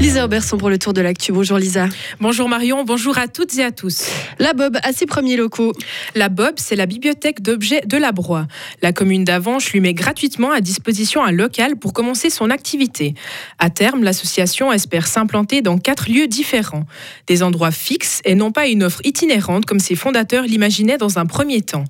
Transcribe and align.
Lisa 0.00 0.24
Auberson 0.24 0.58
pour 0.58 0.70
le 0.70 0.78
tour 0.78 0.92
de 0.92 1.00
l'actu. 1.00 1.32
Bonjour 1.32 1.58
Lisa. 1.58 1.88
Bonjour 2.20 2.48
Marion, 2.48 2.84
bonjour 2.84 3.18
à 3.18 3.26
toutes 3.26 3.58
et 3.58 3.64
à 3.64 3.72
tous. 3.72 4.04
La 4.38 4.52
Bob 4.52 4.78
a 4.84 4.92
ses 4.92 5.06
premiers 5.06 5.36
locaux. 5.36 5.72
La 6.14 6.28
Bob, 6.28 6.54
c'est 6.56 6.76
la 6.76 6.86
bibliothèque 6.86 7.42
d'objets 7.42 7.80
de 7.84 7.96
la 7.96 8.12
Broye. 8.12 8.46
La 8.80 8.92
commune 8.92 9.24
d'Avanche 9.24 9.72
lui 9.72 9.80
met 9.80 9.94
gratuitement 9.94 10.52
à 10.52 10.60
disposition 10.60 11.24
un 11.24 11.32
local 11.32 11.76
pour 11.76 11.92
commencer 11.92 12.30
son 12.30 12.48
activité. 12.50 13.14
À 13.58 13.70
terme, 13.70 14.04
l'association 14.04 14.72
espère 14.72 15.08
s'implanter 15.08 15.62
dans 15.62 15.78
quatre 15.78 16.08
lieux 16.08 16.28
différents. 16.28 16.86
Des 17.26 17.42
endroits 17.42 17.72
fixes 17.72 18.20
et 18.24 18.36
non 18.36 18.52
pas 18.52 18.68
une 18.68 18.84
offre 18.84 19.00
itinérante 19.02 19.66
comme 19.66 19.80
ses 19.80 19.96
fondateurs 19.96 20.44
l'imaginaient 20.44 20.98
dans 20.98 21.18
un 21.18 21.26
premier 21.26 21.60
temps. 21.62 21.84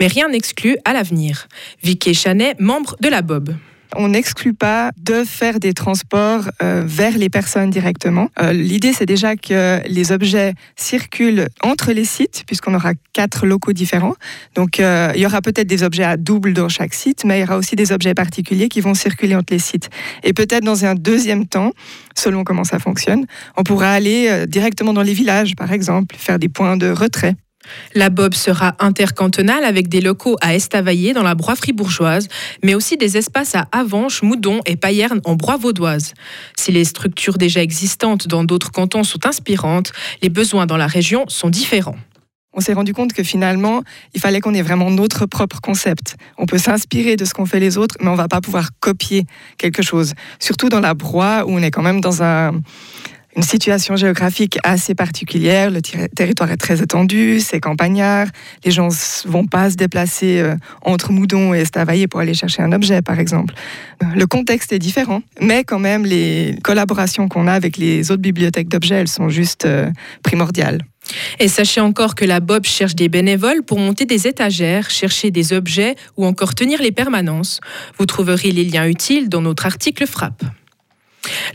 Mais 0.00 0.06
rien 0.06 0.28
n'exclut 0.28 0.76
à 0.84 0.92
l'avenir. 0.92 1.48
Vicky 1.82 2.12
Chanet, 2.12 2.60
membre 2.60 2.96
de 3.00 3.08
la 3.08 3.22
Bob 3.22 3.54
on 3.96 4.08
n'exclut 4.08 4.54
pas 4.54 4.90
de 4.96 5.24
faire 5.24 5.60
des 5.60 5.72
transports 5.72 6.50
euh, 6.62 6.82
vers 6.86 7.16
les 7.16 7.28
personnes 7.28 7.70
directement. 7.70 8.28
Euh, 8.40 8.52
l'idée, 8.52 8.92
c'est 8.92 9.06
déjà 9.06 9.36
que 9.36 9.80
les 9.86 10.12
objets 10.12 10.54
circulent 10.76 11.48
entre 11.62 11.92
les 11.92 12.04
sites, 12.04 12.44
puisqu'on 12.46 12.74
aura 12.74 12.92
quatre 13.12 13.46
locaux 13.46 13.72
différents. 13.72 14.14
Donc, 14.54 14.80
euh, 14.80 15.12
il 15.14 15.20
y 15.20 15.26
aura 15.26 15.40
peut-être 15.42 15.66
des 15.66 15.82
objets 15.82 16.04
à 16.04 16.16
double 16.16 16.52
dans 16.52 16.68
chaque 16.68 16.94
site, 16.94 17.24
mais 17.24 17.38
il 17.38 17.40
y 17.42 17.44
aura 17.44 17.56
aussi 17.56 17.76
des 17.76 17.92
objets 17.92 18.14
particuliers 18.14 18.68
qui 18.68 18.80
vont 18.80 18.94
circuler 18.94 19.34
entre 19.34 19.52
les 19.52 19.58
sites. 19.58 19.90
Et 20.22 20.32
peut-être 20.32 20.64
dans 20.64 20.84
un 20.84 20.94
deuxième 20.94 21.46
temps, 21.46 21.72
selon 22.14 22.44
comment 22.44 22.64
ça 22.64 22.78
fonctionne, 22.78 23.26
on 23.56 23.62
pourra 23.62 23.90
aller 23.90 24.46
directement 24.46 24.92
dans 24.92 25.02
les 25.02 25.14
villages, 25.14 25.54
par 25.56 25.72
exemple, 25.72 26.16
faire 26.18 26.38
des 26.38 26.48
points 26.48 26.76
de 26.76 26.90
retrait. 26.90 27.34
La 27.94 28.10
Bob 28.10 28.34
sera 28.34 28.74
intercantonale 28.78 29.64
avec 29.64 29.88
des 29.88 30.00
locaux 30.00 30.36
à 30.40 30.54
Estavayer 30.54 31.12
dans 31.12 31.22
la 31.22 31.34
broie 31.34 31.56
fribourgeoise, 31.56 32.28
mais 32.62 32.74
aussi 32.74 32.96
des 32.96 33.16
espaces 33.16 33.54
à 33.54 33.68
Avanches, 33.72 34.22
Moudon 34.22 34.60
et 34.66 34.76
Payerne 34.76 35.20
en 35.24 35.34
broie 35.34 35.56
vaudoise. 35.56 36.14
Si 36.56 36.72
les 36.72 36.84
structures 36.84 37.38
déjà 37.38 37.62
existantes 37.62 38.28
dans 38.28 38.44
d'autres 38.44 38.72
cantons 38.72 39.04
sont 39.04 39.26
inspirantes, 39.26 39.92
les 40.22 40.28
besoins 40.28 40.66
dans 40.66 40.76
la 40.76 40.86
région 40.86 41.24
sont 41.28 41.50
différents. 41.50 41.96
On 42.56 42.60
s'est 42.60 42.72
rendu 42.72 42.94
compte 42.94 43.12
que 43.12 43.24
finalement, 43.24 43.82
il 44.14 44.20
fallait 44.20 44.40
qu'on 44.40 44.54
ait 44.54 44.62
vraiment 44.62 44.90
notre 44.90 45.26
propre 45.26 45.60
concept. 45.60 46.16
On 46.38 46.46
peut 46.46 46.58
s'inspirer 46.58 47.16
de 47.16 47.24
ce 47.24 47.34
qu'ont 47.34 47.46
fait 47.46 47.58
les 47.58 47.78
autres, 47.78 47.96
mais 48.00 48.08
on 48.08 48.14
va 48.14 48.28
pas 48.28 48.40
pouvoir 48.40 48.70
copier 48.78 49.26
quelque 49.58 49.82
chose. 49.82 50.12
Surtout 50.38 50.68
dans 50.68 50.80
la 50.80 50.94
broie, 50.94 51.44
où 51.46 51.50
on 51.50 51.58
est 51.58 51.72
quand 51.72 51.82
même 51.82 52.00
dans 52.00 52.22
un, 52.22 52.52
une 53.36 53.42
situation 53.42 53.96
géographique 53.96 54.58
assez 54.62 54.94
particulière. 54.94 55.70
Le 55.70 55.80
territoire 55.82 56.50
est 56.50 56.56
très 56.56 56.82
étendu, 56.82 57.40
c'est 57.40 57.60
campagnard. 57.60 58.28
Les 58.64 58.70
gens 58.70 58.88
vont 59.26 59.46
pas 59.46 59.70
se 59.70 59.76
déplacer 59.76 60.40
euh, 60.40 60.56
entre 60.82 61.12
Moudon 61.12 61.54
et 61.54 61.60
Estavayer 61.60 62.06
pour 62.06 62.20
aller 62.20 62.34
chercher 62.34 62.62
un 62.62 62.72
objet, 62.72 63.02
par 63.02 63.18
exemple. 63.18 63.54
Euh, 64.02 64.06
le 64.14 64.26
contexte 64.26 64.72
est 64.72 64.78
différent, 64.78 65.22
mais 65.40 65.64
quand 65.64 65.78
même, 65.78 66.04
les 66.04 66.56
collaborations 66.62 67.28
qu'on 67.28 67.46
a 67.46 67.52
avec 67.52 67.76
les 67.76 68.10
autres 68.10 68.22
bibliothèques 68.22 68.68
d'objets, 68.68 68.96
elles 68.96 69.08
sont 69.08 69.28
juste 69.28 69.64
euh, 69.64 69.90
primordiales. 70.22 70.82
Et 71.38 71.48
sachez 71.48 71.80
encore 71.80 72.14
que 72.14 72.24
la 72.24 72.40
Bob 72.40 72.64
cherche 72.64 72.94
des 72.94 73.08
bénévoles 73.08 73.62
pour 73.62 73.78
monter 73.78 74.06
des 74.06 74.26
étagères, 74.26 74.88
chercher 74.88 75.30
des 75.30 75.52
objets 75.52 75.96
ou 76.16 76.24
encore 76.24 76.54
tenir 76.54 76.80
les 76.80 76.92
permanences. 76.92 77.60
Vous 77.98 78.06
trouverez 78.06 78.52
les 78.52 78.64
liens 78.64 78.86
utiles 78.86 79.28
dans 79.28 79.42
notre 79.42 79.66
article 79.66 80.06
Frappe. 80.06 80.44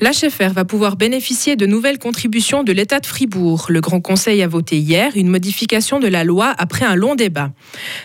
L'HFR 0.02 0.54
va 0.54 0.66
pouvoir 0.66 0.96
bénéficier 0.96 1.56
de 1.56 1.66
nouvelles 1.66 2.00
contributions 2.00 2.64
de 2.64 2.72
l'État 2.72 3.00
de 3.00 3.06
Fribourg. 3.06 3.66
Le 3.70 3.82
Grand 3.82 4.02
Conseil 4.02 4.42
a 4.42 4.48
voté 4.48 4.78
hier 4.78 5.12
une 5.16 5.28
modification 5.28 6.00
de 6.00 6.08
la 6.08 6.24
loi 6.24 6.54
après 6.58 6.86
un 6.86 6.96
long 6.96 7.16
débat. 7.16 7.52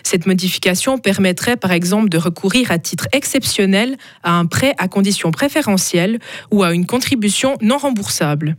Cette 0.02 0.26
modification 0.26 0.98
permettrait 0.98 1.56
par 1.56 1.72
exemple 1.72 2.08
de 2.08 2.18
recourir 2.18 2.70
à 2.70 2.78
titre 2.78 3.06
exceptionnel 3.12 3.96
à 4.22 4.32
un 4.32 4.46
prêt 4.46 4.74
à 4.78 4.88
conditions 4.88 5.30
préférentielles 5.30 6.18
ou 6.50 6.62
à 6.62 6.72
une 6.72 6.86
contribution 6.86 7.56
non 7.60 7.78
remboursable. 7.78 8.56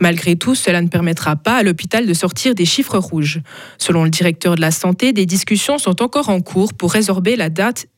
Malgré 0.00 0.36
tout, 0.36 0.54
cela 0.54 0.82
ne 0.82 0.88
permettra 0.88 1.36
pas 1.36 1.56
à 1.56 1.62
l'hôpital 1.62 2.06
de 2.06 2.14
sortir 2.14 2.54
des 2.54 2.66
chiffres 2.66 2.98
rouges. 2.98 3.40
Selon 3.78 4.04
le 4.04 4.10
directeur 4.10 4.54
de 4.54 4.60
la 4.60 4.70
santé, 4.70 5.12
des 5.12 5.26
discussions 5.26 5.78
sont 5.78 6.02
encore 6.02 6.28
en 6.28 6.40
cours 6.40 6.74
pour 6.74 6.92
résorber 6.92 7.36
la, 7.36 7.48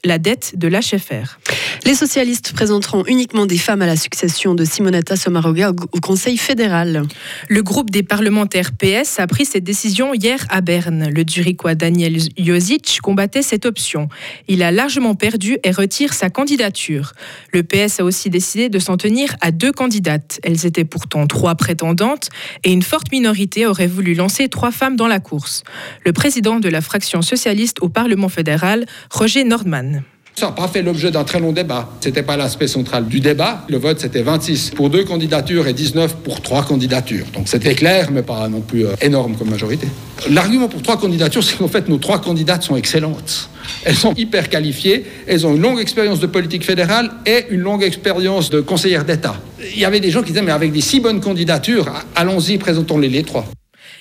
la 0.05 0.19
dette 0.19 0.55
de 0.57 0.69
l'HFR. 0.69 1.39
Les 1.85 1.95
socialistes 1.95 2.53
présenteront 2.53 3.05
uniquement 3.07 3.47
des 3.47 3.57
femmes 3.57 3.83
à 3.83 3.87
la 3.87 3.97
succession 3.97 4.55
de 4.55 4.65
Simonetta 4.65 5.17
Sommaruga 5.17 5.73
au 5.93 6.01
Conseil 6.01 6.37
fédéral. 6.37 7.03
Le 7.49 7.63
groupe 7.63 7.91
des 7.91 8.03
parlementaires 8.03 8.73
PS 8.73 9.21
a 9.21 9.27
pris 9.27 9.45
cette 9.45 9.65
décision 9.65 10.13
hier 10.13 10.45
à 10.51 10.61
Berne. 10.61 11.09
Le 11.09 11.25
Duriquois 11.25 11.75
Daniel 11.75 12.19
Josic 12.37 13.01
combattait 13.03 13.43
cette 13.43 13.65
option. 13.65 14.09
Il 14.49 14.63
a 14.63 14.71
largement 14.71 15.15
perdu 15.15 15.59
et 15.63 15.71
retire 15.71 16.15
sa 16.15 16.31
candidature. 16.31 17.13
Le 17.53 17.63
PS 17.63 18.01
a 18.01 18.05
aussi 18.05 18.29
décidé 18.29 18.69
de 18.69 18.79
s'en 18.79 18.97
tenir 18.97 19.37
à 19.41 19.51
deux 19.51 19.73
candidates. 19.73 20.41
Elles 20.43 20.67
étaient 20.67 20.85
pourtant 20.85 21.27
trois 21.27 21.55
prétendantes 21.55 22.29
et 22.65 22.73
une 22.73 22.83
forte 22.83 23.13
minorité 23.13 23.67
aurait 23.67 23.87
voulu 23.87 24.15
lancer 24.15 24.49
trois 24.49 24.73
femmes 24.73 24.97
dans 24.97 25.09
la 25.09 25.21
course. 25.21 25.63
Le 26.05 26.13
président 26.13 26.61
de 26.61 26.69
la 26.69 26.81
fraction 26.81 27.23
socialiste 27.23 27.79
au 27.81 27.89
Parlement 27.89 28.29
fédéral, 28.29 28.85
Roger 29.11 29.45
Nordman. 29.45 30.03
Ça 30.39 30.47
n'a 30.47 30.53
pas 30.53 30.69
fait 30.69 30.83
l'objet 30.83 31.11
d'un 31.11 31.25
très 31.25 31.41
long 31.41 31.51
débat. 31.51 31.89
Ce 32.01 32.07
n'était 32.07 32.23
pas 32.23 32.37
l'aspect 32.37 32.69
central 32.69 33.07
du 33.09 33.19
débat. 33.19 33.65
Le 33.69 33.77
vote, 33.77 33.99
c'était 33.99 34.23
26 34.23 34.71
pour 34.71 34.89
deux 34.89 35.03
candidatures 35.03 35.67
et 35.67 35.73
19 35.73 36.19
pour 36.19 36.43
trois 36.43 36.63
candidatures. 36.63 37.27
Donc 37.35 37.49
c'était 37.49 37.75
clair, 37.75 38.11
mais 38.13 38.23
pas 38.23 38.49
non 38.49 38.61
plus 38.61 38.87
euh, 38.87 38.95
énorme 39.03 39.35
comme 39.35 39.51
majorité. 39.51 39.89
L'argument 40.31 40.69
pour 40.69 40.81
trois 40.81 40.97
candidatures, 40.97 41.43
c'est 41.43 41.59
qu'en 41.59 41.67
fait, 41.67 41.89
nos 41.89 41.99
trois 41.99 42.21
candidates 42.21 42.63
sont 42.63 42.77
excellentes. 42.77 43.51
Elles 43.83 43.97
sont 43.97 44.15
hyper 44.15 44.49
qualifiées, 44.49 45.07
elles 45.27 45.45
ont 45.45 45.57
une 45.57 45.61
longue 45.61 45.81
expérience 45.81 46.21
de 46.21 46.29
politique 46.29 46.65
fédérale 46.65 47.11
et 47.27 47.47
une 47.51 47.63
longue 47.63 47.83
expérience 47.83 48.49
de 48.49 48.61
conseillère 48.61 49.05
d'État. 49.05 49.35
Il 49.75 49.81
y 49.81 49.85
avait 49.85 49.99
des 49.99 50.13
gens 50.13 50.21
qui 50.21 50.29
disaient, 50.31 50.43
mais 50.43 50.53
avec 50.53 50.71
des 50.71 50.83
si 50.83 51.01
bonnes 51.01 51.21
candidatures, 51.21 51.93
allons-y, 52.15 52.59
présentons-les 52.59 53.09
les 53.09 53.25
trois. 53.25 53.45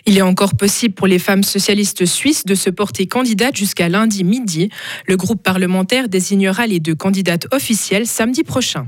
Il 0.09 0.17
est 0.17 0.21
encore 0.21 0.55
possible 0.55 0.93
pour 0.93 1.05
les 1.05 1.19
femmes 1.19 1.43
socialistes 1.43 2.05
suisses 2.05 2.45
de 2.45 2.55
se 2.55 2.69
porter 2.69 3.07
candidates 3.07 3.57
jusqu'à 3.57 3.89
lundi 3.89 4.23
midi. 4.23 4.69
Le 5.05 5.17
groupe 5.17 5.43
parlementaire 5.43 6.07
désignera 6.07 6.65
les 6.65 6.79
deux 6.79 6.95
candidates 6.95 7.45
officielles 7.51 8.07
samedi 8.07 8.45
prochain. 8.45 8.87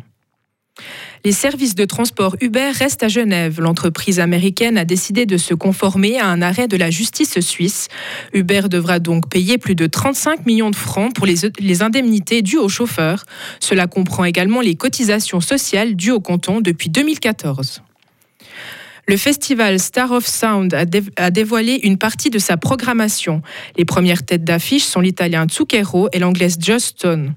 Les 1.25 1.33
services 1.33 1.75
de 1.75 1.83
transport 1.83 2.37
Uber 2.39 2.71
restent 2.73 3.03
à 3.03 3.09
Genève. 3.09 3.59
L'entreprise 3.59 4.21
américaine 4.21 4.77
a 4.77 4.85
décidé 4.85 5.25
de 5.25 5.35
se 5.35 5.53
conformer 5.53 6.17
à 6.17 6.27
un 6.27 6.41
arrêt 6.41 6.69
de 6.69 6.77
la 6.77 6.89
justice 6.89 7.37
suisse. 7.41 7.89
Uber 8.33 8.69
devra 8.69 8.99
donc 8.99 9.27
payer 9.27 9.57
plus 9.57 9.75
de 9.75 9.87
35 9.87 10.45
millions 10.45 10.71
de 10.71 10.75
francs 10.77 11.13
pour 11.13 11.25
les, 11.25 11.51
les 11.59 11.81
indemnités 11.81 12.41
dues 12.41 12.59
aux 12.59 12.69
chauffeurs. 12.69 13.25
Cela 13.59 13.87
comprend 13.87 14.23
également 14.23 14.61
les 14.61 14.75
cotisations 14.75 15.41
sociales 15.41 15.97
dues 15.97 16.11
au 16.11 16.21
canton 16.21 16.61
depuis 16.61 16.89
2014. 16.89 17.81
Le 19.09 19.17
festival 19.17 19.79
Star 19.79 20.11
of 20.11 20.27
Sound 20.27 20.71
a, 20.75 21.31
dévoilé 21.31 21.79
une 21.81 21.97
partie 21.97 22.29
de 22.29 22.37
sa 22.37 22.57
programmation. 22.57 23.41
Les 23.75 23.83
premières 23.83 24.23
têtes 24.23 24.43
d'affiche 24.43 24.83
sont 24.83 24.99
l'italien 24.99 25.47
Zucchero 25.49 26.09
et 26.13 26.19
l'anglaise 26.19 26.59
Justin. 26.61 27.33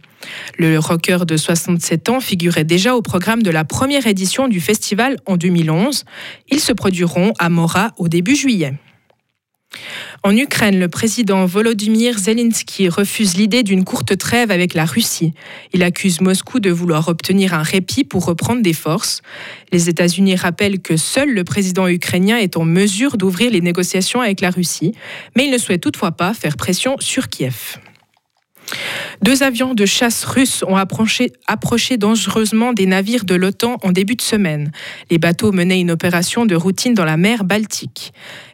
Le 0.58 0.78
rocker 0.78 1.24
de 1.24 1.38
67 1.38 2.10
ans 2.10 2.20
figurait 2.20 2.64
déjà 2.64 2.94
au 2.94 3.00
programme 3.00 3.42
de 3.42 3.50
la 3.50 3.64
première 3.64 4.06
édition 4.06 4.48
du 4.48 4.60
festival 4.60 5.16
en 5.24 5.38
2011. 5.38 6.04
Ils 6.50 6.60
se 6.60 6.74
produiront 6.74 7.32
à 7.38 7.48
Mora 7.48 7.92
au 7.96 8.08
début 8.08 8.36
juillet. 8.36 8.74
En 10.24 10.36
Ukraine, 10.36 10.78
le 10.78 10.86
président 10.86 11.46
Volodymyr 11.46 12.16
Zelensky 12.16 12.88
refuse 12.88 13.36
l'idée 13.36 13.64
d'une 13.64 13.82
courte 13.82 14.16
trêve 14.16 14.52
avec 14.52 14.72
la 14.72 14.84
Russie. 14.84 15.34
Il 15.72 15.82
accuse 15.82 16.20
Moscou 16.20 16.60
de 16.60 16.70
vouloir 16.70 17.08
obtenir 17.08 17.54
un 17.54 17.64
répit 17.64 18.04
pour 18.04 18.24
reprendre 18.24 18.62
des 18.62 18.72
forces. 18.72 19.20
Les 19.72 19.88
États-Unis 19.88 20.36
rappellent 20.36 20.80
que 20.80 20.96
seul 20.96 21.34
le 21.34 21.42
président 21.42 21.88
ukrainien 21.88 22.36
est 22.36 22.56
en 22.56 22.64
mesure 22.64 23.16
d'ouvrir 23.16 23.50
les 23.50 23.60
négociations 23.60 24.20
avec 24.20 24.40
la 24.40 24.50
Russie, 24.50 24.92
mais 25.34 25.46
il 25.46 25.50
ne 25.50 25.58
souhaite 25.58 25.80
toutefois 25.80 26.12
pas 26.12 26.34
faire 26.34 26.56
pression 26.56 26.94
sur 27.00 27.28
Kiev. 27.28 27.78
Deux 29.22 29.42
avions 29.42 29.74
de 29.74 29.86
chasse 29.86 30.24
russes 30.24 30.64
ont 30.66 30.76
approché, 30.76 31.96
dangereusement 31.96 32.72
des 32.72 32.86
navires 32.86 33.24
de 33.24 33.34
l'OTAN 33.34 33.76
en 33.82 33.92
début 33.92 34.16
de 34.16 34.22
semaine. 34.22 34.72
Les 35.10 35.18
bateaux 35.18 35.52
menaient 35.52 35.80
une 35.80 35.90
opération 35.90 36.46
de 36.46 36.54
routine 36.54 36.94
dans 36.94 37.04
la 37.04 37.16
mer 37.16 37.44
Baltique. 37.44 38.12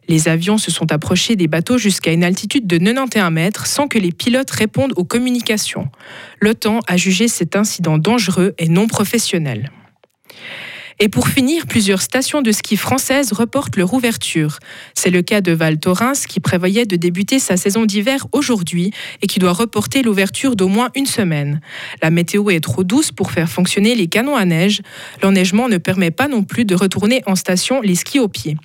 Les 0.09 0.29
avions 0.29 0.57
se 0.57 0.71
sont 0.71 0.91
approchés 0.91 1.37
des 1.37 1.49
bateaux 1.49 1.77
jusqu'à 1.77 2.13
une 2.13 2.25
altitude 2.25 2.67
de 2.67 2.79
91 2.79 3.31
mètres 3.31 3.67
sans 3.67 3.89
que 3.89 3.99
les 3.99 4.13
pilotes 4.13 4.51
répondent 4.51 4.95
aux 4.97 5.05
communications. 5.05 5.89
L'OTAN 6.41 6.81
a 6.87 6.97
jugé 6.97 7.29
cet 7.29 7.57
incident 7.57 7.99
dangereux 7.99 8.55
et 8.59 8.69
non 8.69 8.87
professionnel. 8.87 9.71
Et 11.01 11.09
pour 11.09 11.29
finir, 11.29 11.67
plusieurs 11.67 12.03
stations 12.03 12.43
de 12.43 12.51
ski 12.51 12.77
françaises 12.77 13.33
reportent 13.33 13.77
leur 13.77 13.95
ouverture. 13.95 14.59
C'est 14.95 15.11
le 15.11 15.23
cas 15.23 15.41
de 15.41 15.53
Val 15.53 15.79
Thorens 15.79 16.27
qui 16.29 16.41
prévoyait 16.41 16.87
de 16.87 16.97
débuter 16.97 17.39
sa 17.39 17.57
saison 17.57 17.85
d'hiver 17.85 18.27
aujourd'hui 18.33 18.93
et 19.23 19.29
qui 19.29 19.39
doit 19.39 19.53
reporter 19.53 20.03
l'ouverture 20.03 20.57
d'au 20.57 20.67
moins 20.67 20.91
une 20.97 21.07
semaine. 21.07 21.61
La 22.03 22.11
météo 22.11 22.51
est 22.51 22.61
trop 22.61 22.83
douce 22.83 23.13
pour 23.13 23.31
faire 23.31 23.49
fonctionner 23.49 23.95
les 23.95 24.09
canons 24.09 24.35
à 24.35 24.45
neige. 24.45 24.81
L'enneigement 25.23 25.69
ne 25.69 25.79
permet 25.79 26.11
pas 26.11 26.27
non 26.27 26.43
plus 26.43 26.65
de 26.65 26.75
retourner 26.75 27.23
en 27.27 27.37
station 27.37 27.81
les 27.81 27.95
skis 27.95 28.19
au 28.19 28.29
pied. 28.29 28.57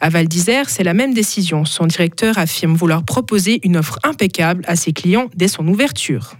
À 0.00 0.08
Val 0.08 0.28
d'Isère, 0.28 0.68
c'est 0.68 0.84
la 0.84 0.94
même 0.94 1.14
décision. 1.14 1.64
Son 1.64 1.86
directeur 1.86 2.38
affirme 2.38 2.74
vouloir 2.74 3.04
proposer 3.04 3.60
une 3.64 3.76
offre 3.76 3.98
impeccable 4.02 4.64
à 4.66 4.76
ses 4.76 4.92
clients 4.92 5.28
dès 5.34 5.48
son 5.48 5.66
ouverture. 5.68 6.34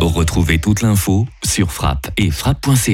Retrouvez 0.00 0.58
toute 0.58 0.82
l'info 0.82 1.26
sur 1.44 1.72
frappe 1.72 2.10
et 2.16 2.30
frappe.ca. 2.30 2.92